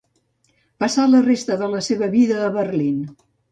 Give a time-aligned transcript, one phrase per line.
[0.83, 3.01] Passà la resta de la seva vida a Berlín.